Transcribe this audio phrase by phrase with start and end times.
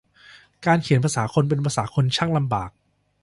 [0.65, 2.69] การเขียนภาษาคนเป็นภาษาคนช่างลำบาก